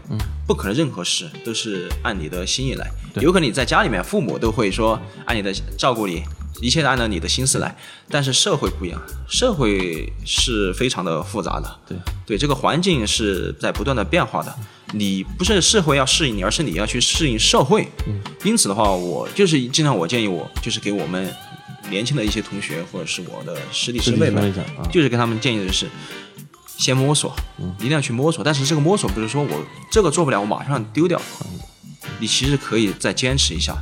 [0.48, 6.24] 不可能任何事都是按你的心意来，有可能你在家里面，父母都会说按你的照顾你，
[6.60, 7.76] 一切按照你的心思来，
[8.10, 14.54] 但是社会不一样，社会是非常的复杂的，对对，这个环境是在不断的变化的。
[14.94, 17.88] 你不是社会要适应你，而是你要去适应社会。
[18.44, 21.34] 因此的话，我就是经常我建议我就是给我们
[21.90, 24.54] 年轻的一些同学或者是我的师弟师妹们
[24.92, 25.88] 就是跟他们建议的是，
[26.78, 27.34] 先摸索，
[27.80, 28.44] 一定要去摸索。
[28.44, 31.22] 但是这个摸索不是说我这个做不了，我马上丢掉。
[32.20, 33.74] 你其实可以再坚持一下。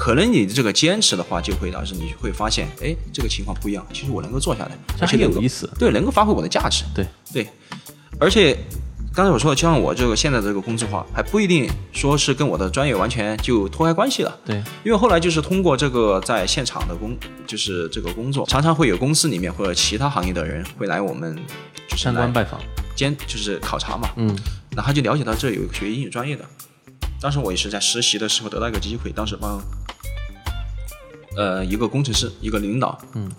[0.00, 3.86] 可能你这个坚持的话，就会导致你会发现，哎，这个情况不一样。
[3.92, 5.70] 其实我能够做下来，这很而且有意思。
[5.78, 6.84] 对，能够发挥我的价值。
[6.94, 7.46] 对对，
[8.18, 8.56] 而且
[9.12, 14.34] 刚才我说的，就像我这个现在的这个工作的话，还不一定说是跟我的专业完全就脱开关系了。
[14.42, 17.14] 对，因为后来就是通过这个在现场的工，
[17.46, 21.36] 就是这个工作，常常会有公司里面或者其他行业的人会来我们
[21.88, 22.58] 就是来参观拜访，
[22.96, 24.28] 兼就是考察嘛，嗯，
[24.74, 26.44] 然后他就了解到这有一个学英语专业的，
[27.20, 29.62] 当时我也是在实习的时候得到一个机会，当时帮
[31.36, 33.30] 呃一个工程师一个领导，嗯，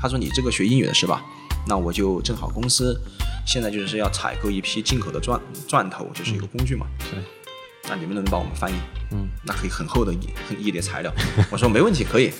[0.00, 1.22] 他说你这个学英语的是吧？
[1.68, 2.98] 那我就正好公司
[3.46, 7.16] 现在就是要采购一批进口的钻钻头，就是一个工具嘛，是。
[7.88, 8.74] 那你们能帮我们翻译？
[9.10, 11.12] 嗯，那可以很厚的一很一叠材料，
[11.50, 12.32] 我说没问题，可以，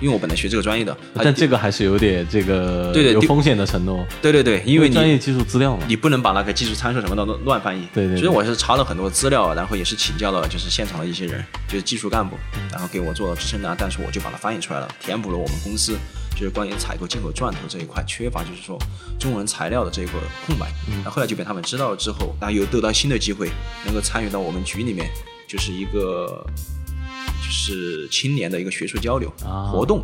[0.00, 7.86] 因为我本来学这个专业的，但这个还是有点这个对对对有风险的承诺，对对对，因为你专业技术资料嘛，你不能把那个技术参数什么的乱乱翻译。
[7.94, 12.36] 对对对所以我是查了很多资料，然后也是请教了就是现场的一些人，就是技术干部，
[12.70, 15.96] 然后给我做了支撑的，但是我就把它翻译出来了，填补了我们公司
[16.32, 18.78] 就是关于采购进口钻头这一块缺乏，就是说
[19.18, 20.12] 中文材料的这个
[20.46, 20.66] 空白。
[20.96, 23.50] 然后后来就被他们知道了之后，然后又得到新的机会，
[23.86, 25.08] 能够参与到我们局里面，
[25.48, 26.46] 就是一个
[27.44, 30.02] 就是青年的一个学术交流啊活动。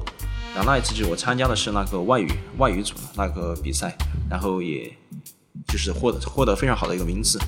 [0.55, 3.97] 然后那一次就是我参加的是那个外语外语组的那个比赛，
[4.29, 4.93] 然后也
[5.67, 7.39] 就是获得获得非常好的一个名次。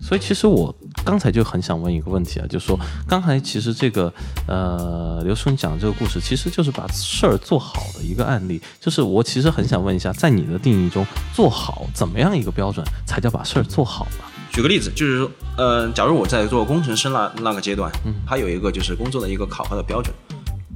[0.00, 4.12] 所以其实我刚才就很想问一个问题啊，就是说刚才其实这个
[4.48, 8.60] 呃刘叔你讲的这个故事，其实就是把事儿做好的一个案例。
[8.80, 14.24] 就是我其实很想问一下，在你的定义中，做好怎么样一个标准才叫把事儿做好呢？
[14.52, 20.14] 举个例子，就是说，呃，假如我在做工程师那那个阶段，嗯，他有一个就是工作的一个考核的标准，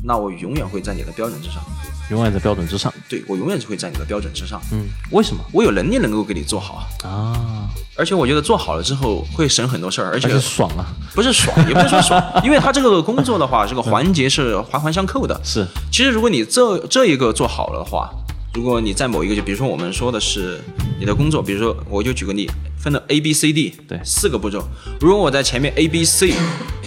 [0.03, 1.63] 那我永远会在你的标准之上，
[2.11, 2.93] 永远在标准之上。
[3.07, 7.69] 对我永远就会在你的标准之上，嗯，为什么我有能力能够给你做好啊，啊？
[7.99, 10.87] 而且我觉得做好了之后会省很多事儿，而且而且爽啊！
[11.15, 15.39] 不是爽，也不是说爽，因为他这个工作的话，这个环节是环环相扣的。
[15.45, 18.11] 是其实如果你这这一个做好了的话，
[18.57, 20.59] 如果你在某一个，就比如说我们说的是
[20.99, 24.67] 你的工作，比如说我就举个例，分了 A B C D，对四个步骤。
[24.99, 26.33] 如果我在前面 A B C，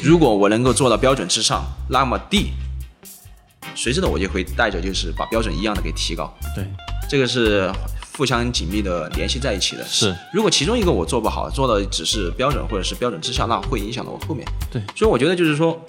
[0.02, 2.54] 如果我能够做到标准之上，那么 D，
[3.76, 6.66] 随之的我就会带着就是把标准一样的给提高，对，
[7.08, 7.72] 这个是
[8.18, 9.86] 互相紧密的联系在一起的。
[9.86, 14.44] 是如果其中一个我做不好，做的只是标准或者是标准之下，那会影响到我后面。
[14.72, 15.80] 对所以我觉得就是说，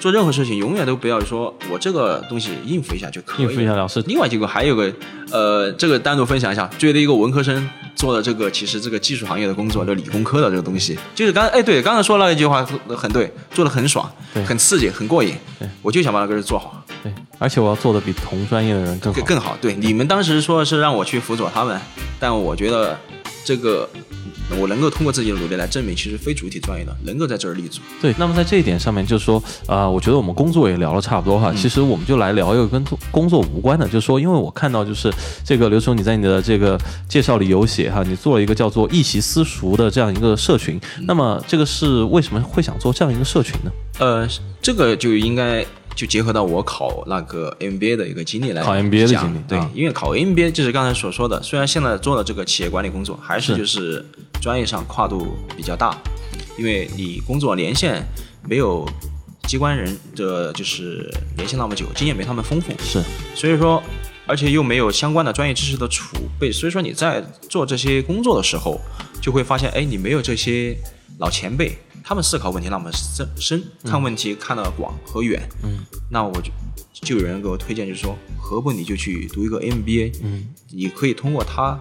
[0.00, 4.90] 做任何事情永远都不要说我这个东西应付一下就可以，应付一下了事另外一个还有个
[5.30, 16.82] 呃，这个单独分享一下，作为一个文科生做的这个其实这个技术行业的工作，就理工科的这个东西，就是刚才哎对，刚才说那一句话很对，做的很爽对，很刺激，很过瘾对，我就想把那个事做好。
[17.02, 19.26] 对，而且我要做的比同专业的人更好更。
[19.26, 19.56] 更好。
[19.60, 21.78] 对，你们当时说是让我去辅佐他们，
[22.18, 22.98] 但我觉得
[23.50, 23.88] 这个
[24.60, 27.80] 我能够通过自己的努力来证明，其实非主体专业的能够在这儿立足。
[28.00, 35.12] 对，那么在这一点上面，就是说，呃，我觉得我们工作也聊了差不多哈，其实我们就来聊一个跟工作无关的，就是说，因为我看到就是
[35.44, 43.72] 这个刘总你在你的这个介绍里有写哈，你做了一个叫做一席私塾的这样一个社群，那么这个是为什么会想做这样一个社群呢？
[43.98, 44.28] 呃，
[44.62, 54.04] 这个就应该就结合到我考那个 MBA 的一个经历来考 MBA 的讲经历对啊，因为考 MBA 就是刚才所说的，虽然现在做的这个企业管理工作，还是是就是
[54.40, 55.96] 专业上跨度比较大，
[56.58, 58.02] 因为你工作年限
[58.48, 58.88] 没有
[59.48, 63.02] 机关人的就是年限那么久，经验没他们丰富，是。
[63.34, 63.82] 所以说，
[64.26, 68.80] 而且又没有相关的专业知识的储备，所以说你在做这些工作的时候，
[69.20, 70.76] 就会发现，哎，你没有这些
[71.18, 75.78] 老前辈，他们思考问题那么深深，看问题看得广和远，嗯，
[76.10, 76.50] 那我就
[77.02, 81.78] 就有人给我推荐，就是说，何不你就去读一个 MBA，嗯，你可以通过它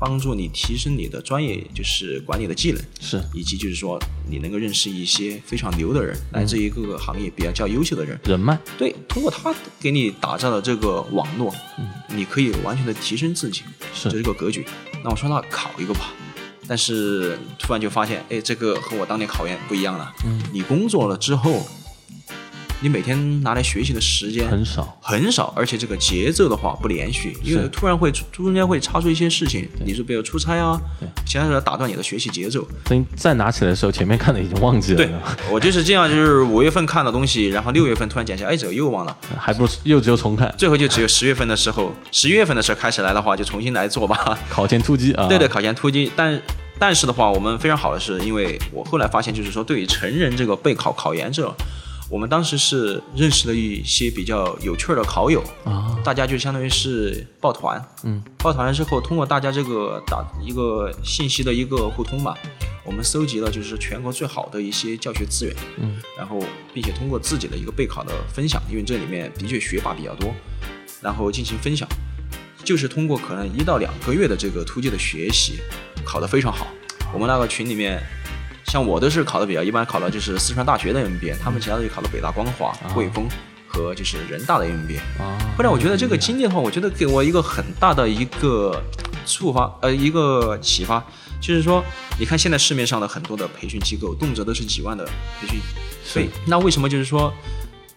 [0.00, 3.22] 帮助你提升你的专业就是管理的技能，是。
[3.32, 11.88] 以及就是说你能够认识一些非常牛的人，来自于各个行业比较较优秀的人，人脉，对，通过他给你打造的这个网络，嗯。
[12.14, 13.62] 你可以完全的提升自己，
[13.94, 14.10] 是。
[14.10, 14.66] 这是个格局。
[15.02, 16.12] 那我说那考一个吧，
[16.72, 20.10] 但是突然就发现，哎，这个和我当年考研不一样了。
[20.24, 21.68] 嗯，你工作了之后，
[22.80, 32.66] 你每天拿来学习的时间很少，很少，而且这个节奏的话不连续，因为突然会中间会插出一些事情，你是比如出差啊对，其他的打断你的学习节奏。
[32.84, 35.10] 等你再拿起来的时候，前面看的已经忘记了，对
[35.50, 39.14] 我就是这样，就是五月份看的东西，然后六月份突然捡起来，哎，这个又忘了。
[39.38, 44.38] 还不如又只有重看，最后就只有十月份的时候，十一月份的时候开始来的话，就重新来做吧。
[44.48, 46.40] 考前突击啊，对对，考前突击，但
[46.82, 51.48] 但是的话，我们非常好的是，因为我后来发现，就是说对于成人这个备考考研这，
[52.10, 62.36] 我们当时是认识了一些比较有趣儿的考友啊，大家就相当于是抱团，嗯，抱团了之后，通过大家这个打一个信息的一个互通吧，
[62.84, 66.40] 我们搜集了就是全国最好的一些教学资源，嗯，然后
[66.74, 70.34] 并且通过自己的一个备考的分享，因为这里面的确学霸比较多，
[71.00, 71.88] 然后进行分享，
[72.64, 75.60] 就是通过可能一到两个月的这个突击的学习，
[76.04, 76.66] 考得非常好。
[77.12, 78.02] 我们那个群里面，
[78.64, 83.28] 像我都是考的比较一般，考的就是四川大学的 MBA，他们其他的就考了北大光华、汇丰
[83.66, 84.98] 和就是人大的 MBA。
[85.18, 88.82] 啊，后来我觉得这个经历的话，我觉得给我一个很大的一个
[89.26, 91.04] 触发，呃，一个启发，
[91.40, 91.84] 就是说，
[92.18, 95.04] 你看现在市面上的很多的培训机构，动辄都是几万的
[95.38, 95.60] 培训
[96.04, 97.30] 费，那为什么就是说，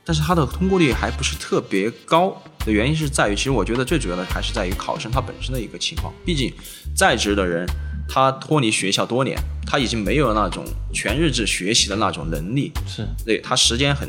[0.04, 6.54] 但是它的通过率还不是特别高的原因是在于，其实我觉得最主要的还是在于考生他本身的一个情况，毕竟
[6.94, 7.66] 在职的人。
[8.08, 10.64] 他脱离学校多年，他已经没有那种
[10.94, 13.08] 全日制学习的那种能力，是。
[13.26, 14.08] 对他时间很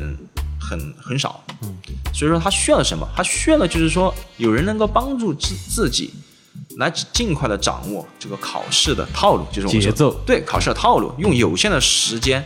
[0.60, 1.74] 很很少，嗯，
[2.12, 3.08] 所以说他需要什么？
[3.16, 6.12] 他需要的就是说有人能够帮助自自己
[6.78, 12.44] 来尽快的掌握这个考试的套路，就是我们说节奏对考试的套路，用有限的时间，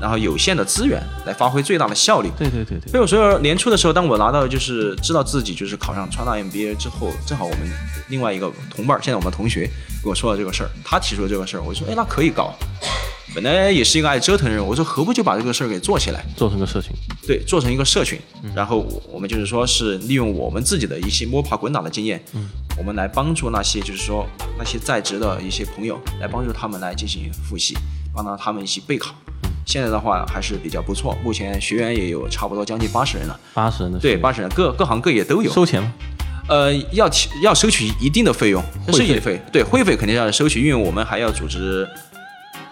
[0.00, 2.30] 然后有限的资源来发挥最大的效率。
[2.38, 7.70] 对对对对，所以我说年初的时候，当我拿到就是知道自己就是考上川大 MBA 之后，正好我们
[8.08, 9.68] 另外一个同伴，现在我们同学
[10.02, 12.54] 跟我说了这个事儿，他提出了这个事儿，我说哎那可以搞。
[13.34, 16.24] 本来也是一个爱折腾的人，我说何不就把这个事儿给做起来？
[16.34, 16.92] 做成个社群，
[17.26, 18.18] 对，做成一个社群，
[18.54, 18.78] 然后
[19.12, 24.26] 我们就是说是利用我们自己的一些摸爬滚打的经验，嗯，我们来帮助那些就是说
[24.58, 27.76] 那些在职的一些朋友，来帮助他们来进行复习，
[28.14, 29.14] 帮到他们一起备考。
[29.68, 33.38] 现在的话还是比较不错，目前学员也有差不多将近八十人了。
[33.52, 35.52] 八十人的对，八十人，各各行各业都有。
[35.52, 35.92] 收钱吗？
[36.48, 41.86] 呃，要提要收取一定的费用，会费费，对，会费肯定要收取，因为我们还要组织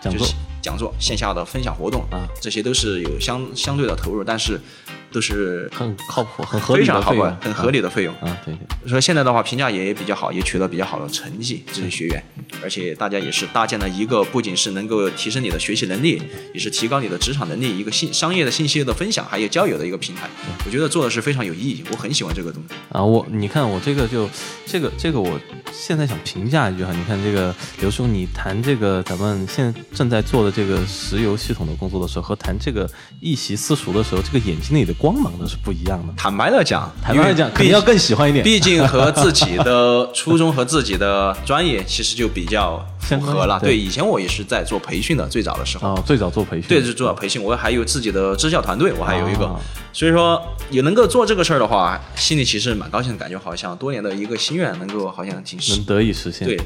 [0.01, 4.59] 讲座就是讲座、线下的分享活动啊，这些都是有相相对的投入，但是
[5.11, 8.15] 都是很靠谱、很合理的费用很合理的费用。
[8.17, 8.29] 啊。
[8.29, 12.23] 啊，对对，所以现在的话，评价也比较好，也取得比较好的成绩，这些学员，
[12.63, 16.21] 而且大家也是搭建了一个不仅是能够提升你的学习能力，
[16.53, 20.29] 也是提高你的职场能力，一个信商业的信息的分享，还有交友的一个平台。
[20.65, 22.75] 我觉得做的是非常有意义，我很喜欢这个东西。
[22.91, 24.29] 啊，我你看我这个就
[24.67, 25.41] 这个这个，我
[25.73, 32.91] 现在想评价一句哈，你看这个刘叔，你谈这个咱们现在正在做的这个石油系统的工作的时候，和谈这个
[33.21, 36.13] 一席私塾的时候，这个眼睛里的光芒都是不一样的。
[36.17, 38.45] 坦白的讲，坦白的讲，肯定要更喜欢一点。
[38.45, 43.59] 毕竟和自己的初衷和自己的专业其实就比较符合了。
[43.61, 45.89] 对对，以前我也是在做培训的，最早的时候。
[45.89, 49.61] 哦，最早做培训，对，是做培训，我还有自己的支教团队，我还有一个，哦
[49.93, 56.47] 所以说也能够做这个事儿的话，心里其实蛮高兴的，感觉好像多年的一个心愿能够好像挺实能得以实现。
[56.47, 56.61] 对。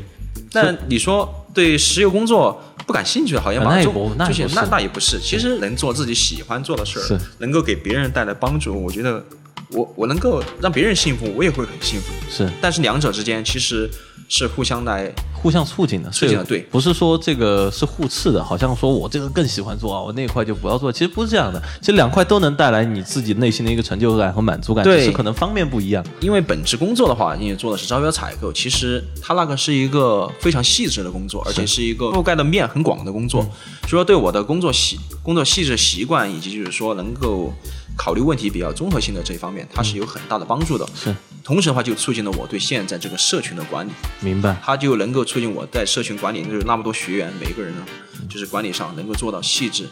[0.52, 9.24] 那你说对石油工作不感兴趣，好像啊那也马上不那也不是就是那那也不是，其实能做自己喜欢做的事儿，能够给别人带来帮助，我觉得
[9.70, 12.12] 我我能够让别人幸福，我也会很幸福。
[12.28, 13.88] 是但是两者之间其实
[14.30, 16.60] 是互相来互相促进的，这个促进的对。
[16.70, 26.02] 不是说这个是互斥的，好像说我这个更喜欢做啊，我那一块就不要做，其实不是这样的，其实两块都能带来你自己内心的一个成就感和满足感，对只是可能方面不一样。
[26.20, 31.80] 因为本职工作的话，你也做的是招标采购，其实它那个是一个非常细致的工作，而且是。
[31.80, 37.50] 一个覆盖的面很广的工作，所以说对我的工作习工作细致习惯以及就是说能够
[37.96, 40.86] 考虑问题比较综合性的这一方面，它是有很大的帮助的。
[40.94, 44.56] 是，同时的话就促进了我对现在这个社群的管理，明白。
[44.62, 47.84] 它就能够促进我在社群管理，就是那么多学员，每个人呢，
[48.28, 49.88] 就是管理上能够做到细致、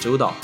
[0.00, 0.34] 周到。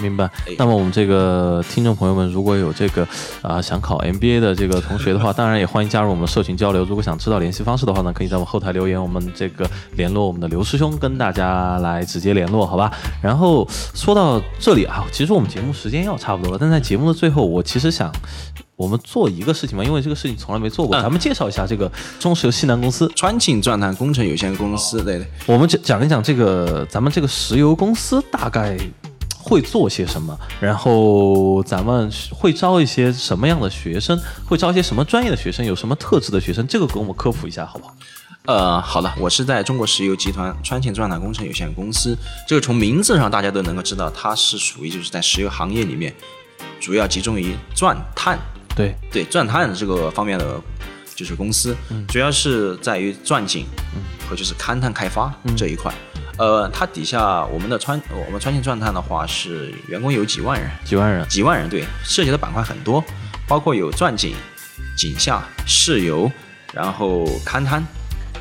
[0.00, 0.54] 明白哎。
[0.58, 3.06] 那么我们这个听众朋友们，如果有这个
[3.42, 6.84] 啊、想考 MBA 的这个同学的话， 当然也欢迎加入我们的社群交流。
[6.84, 12.92] 如果想知道联系方式的话呢，可以在我们后台留言，我们这个联络我们的刘师兄，跟大家来直接联络，好吧？
[13.22, 18.12] 然后说到这里啊，其实我们节目时间要差不多了，但在节目的最后，我其实想。
[18.76, 23.10] 我们做一个事情嘛，因为这个事情从来没做过，嗯咱们介绍一下这个中石油西南公司。
[23.16, 25.26] 川庆钻探工程有限公司，对对。
[25.46, 28.78] 我们讲讲一讲这个咱们这个石油公司大概
[29.48, 37.94] 会做些什么，然后咱们会招一些什么样的学生，会招一些什么专业的学生，有什么特质的学生，这个给我们科普一下好不好？
[38.44, 42.16] 呃，好的，我是在中国石油集团川庆钻探工程有限公司。
[42.46, 46.14] 这个从名字上大家都能够知道，它是属于就是在石油行业里面，
[46.80, 48.38] 主要集中于钻探，
[48.74, 50.60] 对，对钻探这个方面的
[51.14, 51.76] 就是公司，
[52.08, 53.66] 主要是在于钻井
[54.28, 55.92] 和就是勘探开发这一块。
[56.38, 63.04] 呃，它底下我们的川我们川庆钻探的话是员工有几万人，几万人，几万人，对，涉及的板块很多，
[63.46, 64.34] 包括有钻井、
[64.96, 66.30] 井下、试油，
[66.72, 67.84] 然后勘探。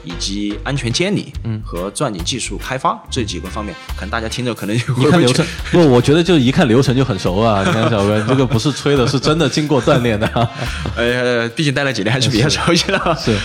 [0.03, 7.61] 以及安全监理，嗯，和钻井技术开发这几个方面，可能大家听着可能就一看流程，不，我觉得就一看流程就很熟啊。
[7.67, 10.49] 你看小哥，这个不是吹的，是真的经过锻炼的。
[10.95, 12.97] 呃， 毕竟待了几年，还是比较熟悉的。
[13.19, 13.35] 是，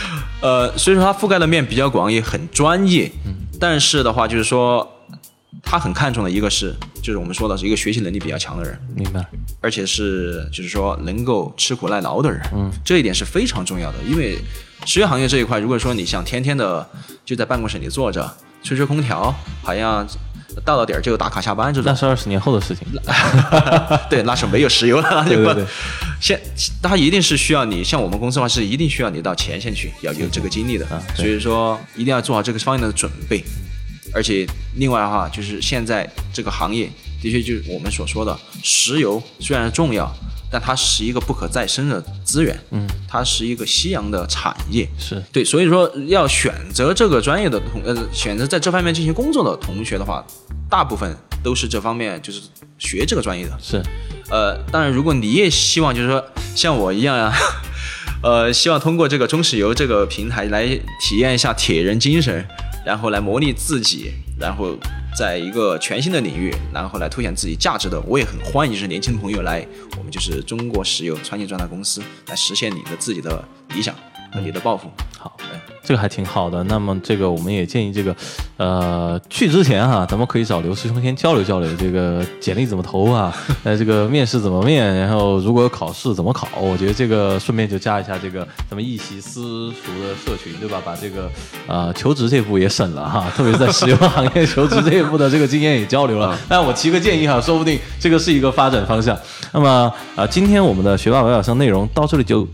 [0.40, 3.10] 呃，所以说它覆盖的面比较广，也很专业。
[3.26, 4.84] 嗯，但是的话，就是说，
[5.62, 9.24] 他很看重的一个是，就是我们说的是一个学习能力比较强的人，明白，
[9.60, 12.40] 而且是就是说能够吃苦耐劳的人。
[12.52, 14.36] 嗯，这一点是非常重要的，因为
[14.84, 16.84] 石油行业这一块，如果说你想天天的
[17.24, 18.28] 就在办公室里坐着
[18.64, 20.04] 吹吹空调，好像
[20.64, 22.86] 到了点儿就打卡下班这种那，是二十年后的事情。
[24.08, 25.66] 对，那是没有石油了，就 不对对对。
[26.20, 26.40] 现
[26.82, 33.42] 它一定是需要你，像我们公司的话是一定需要你到前线去，要有这个经历的，啊所以说一定要做好这个方面的准备。
[34.14, 36.88] 而且另外的话，就是现在这个行业
[37.22, 40.14] 的确就是我们所说的石油虽然重要，
[40.52, 50.22] 但它是一个不可再生的资源，嗯，它是一个夕阳的产业，是对，所以说要选择这个专业的同呃，选择在这方面进行工作的同学的话，
[50.68, 52.42] 大部分都是这方面就是
[52.78, 53.58] 学这个专业的。
[53.62, 53.82] 是，
[54.30, 56.22] 呃，当然，如果你也希望就是说
[56.54, 57.32] 像我一样呀、
[58.22, 60.66] 呃，希望通过这个中石油这个平台来
[61.00, 62.46] 体验一下铁人精神，
[62.84, 64.12] 然后来磨砺自己，
[64.42, 64.76] 然后
[65.16, 69.64] 在一个全新的领域，然后来凸显自己价值的，我也很欢迎就是年轻朋友来
[69.96, 73.94] 我们就是中国石油川庆钻探公司来实现你的自己的理想
[74.32, 74.90] 和你的抱负。
[75.16, 75.36] 好。
[75.40, 76.62] 嗯这个还挺好的。
[76.64, 78.14] 那么这个我们也建议这个，
[78.56, 83.34] 呃，去之前哈、咱们可以找刘师兄先交流交流，这个简历怎么投啊？
[83.64, 84.94] 呃，这个面试怎么面？
[84.96, 86.46] 然后如果有考试怎么考？
[86.60, 90.80] 我觉得这个顺便就加一下这个咱们一席私塾的社群，对吧？
[90.84, 91.30] 把这个
[91.66, 96.38] 呃求职这步也省了哈， 特别是在石油行业求职这一步的这个经验也交流了。
[96.48, 99.18] 那我提个建议哈，说不定这个是一个发展方向。
[99.52, 102.46] 那么啊、呃今天我们的学霸百宝箱内容到这里就。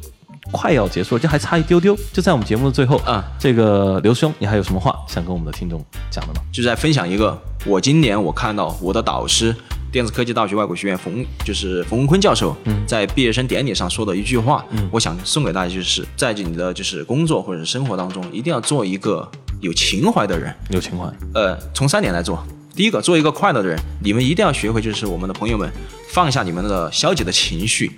[0.50, 6.40] 快要结束了，就还差一丢丢，就在我们节目的最后啊这个刘兄，你还有什么话想跟我们的听众讲的吗？
[6.52, 9.54] 就在分享一个，我今年我看到我的导师，
[9.92, 19.30] 电子科技大学外国学院冯就是冯文坤教授，在毕业生典礼上说的一句话，我想送给大家，就是在你的就是工作或者是生活当中，一定要做一个
[19.60, 20.54] 有情怀的人。
[20.70, 22.42] 有情怀，呃，从三点来做。
[22.78, 25.68] 第一个，做一个快乐的人，你们一定要学会，就是我们的朋友们，
[26.10, 27.90] 放下你们的消极的情绪，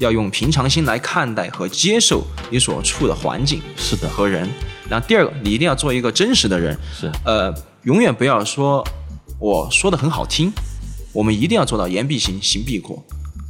[0.00, 2.20] 要用平常心来看待和接受
[2.50, 4.08] 你所处的环境是的。
[4.08, 4.50] 和人。
[4.90, 7.08] 然后第二个，你一定要做一个真实的人，是。
[7.24, 7.54] 呃，
[7.84, 8.84] 永远不要说
[9.38, 10.50] 我说的很好听，
[11.12, 13.00] 我们一定要做到言必行，行必果，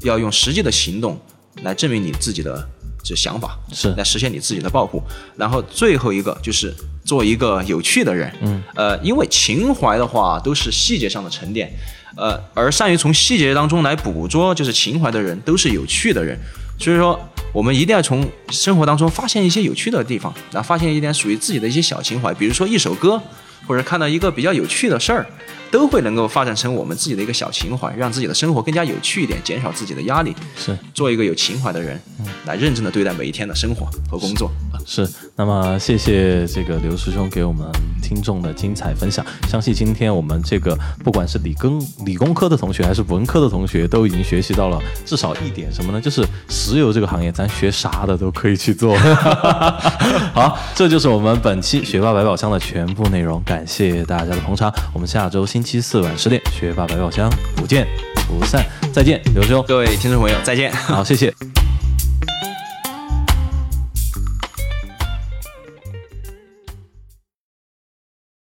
[0.03, 1.19] 要用实际的行动
[1.63, 2.63] 来证明你自己的
[3.03, 3.91] 这想法，是。
[3.95, 5.03] 来实现你自己的抱负。
[5.35, 6.75] 然后最后一个就是
[7.07, 11.71] 做一个有趣的人，嗯，呃，因为情怀的话都是细节上的沉淀，
[12.17, 16.39] 呃，而善于从细节当中来捕捉就是情怀的人都是有趣的人，
[16.79, 17.19] 所以说
[17.53, 23.21] 我们一定要从生活当中发现一些有趣的地方，然后发现一点属于自己的一些小情怀，比如说一首歌，
[23.67, 25.27] 或者看到一个比较有趣的事儿。
[25.75, 34.49] 都会能够发展成我们自己的一个小情怀，让自己的生活更加有趣一点，减少自己的压力，是做一个有情怀的人，嗯来认真的对待每一天的生活和工作。
[34.87, 35.05] 是。
[35.37, 37.67] 那么谢谢这个刘师兄给我们
[38.01, 39.27] 听众的精彩分享。
[39.49, 46.01] 相信今天我们这个不管是理工理工科的同学还是文科的同学，都已经学习到了至少一点什么呢？
[46.01, 48.97] 就是石油这个行业，咱学啥的都可以去做。
[50.33, 54.73] 好，这就是我们本期学霸百宝箱的全部内容，感谢大家的捧场。
[54.93, 57.87] 我们下周星期四晚十点，学霸百宝箱不见
[58.29, 59.65] 不散，再见，刘兄。
[59.67, 60.71] 各位听众朋友，再见。
[60.71, 61.33] 好，谢谢。